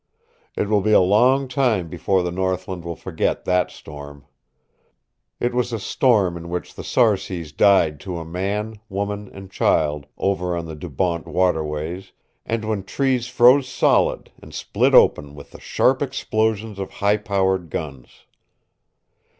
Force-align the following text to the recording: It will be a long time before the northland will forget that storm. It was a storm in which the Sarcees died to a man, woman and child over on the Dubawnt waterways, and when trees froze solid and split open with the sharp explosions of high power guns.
It 0.57 0.67
will 0.67 0.81
be 0.81 0.93
a 0.93 0.99
long 0.99 1.47
time 1.47 1.87
before 1.87 2.23
the 2.23 2.31
northland 2.31 2.83
will 2.83 2.95
forget 2.95 3.45
that 3.45 3.69
storm. 3.69 4.25
It 5.39 5.53
was 5.53 5.71
a 5.71 5.77
storm 5.79 6.35
in 6.37 6.49
which 6.49 6.73
the 6.73 6.83
Sarcees 6.83 7.51
died 7.51 7.99
to 7.99 8.17
a 8.17 8.25
man, 8.25 8.79
woman 8.89 9.29
and 9.31 9.51
child 9.51 10.07
over 10.17 10.57
on 10.57 10.65
the 10.65 10.73
Dubawnt 10.75 11.27
waterways, 11.27 12.13
and 12.47 12.65
when 12.65 12.81
trees 12.83 13.27
froze 13.27 13.67
solid 13.69 14.31
and 14.41 14.55
split 14.55 14.95
open 14.95 15.35
with 15.35 15.51
the 15.51 15.59
sharp 15.61 16.01
explosions 16.01 16.79
of 16.79 16.93
high 16.93 17.17
power 17.17 17.59
guns. 17.59 18.25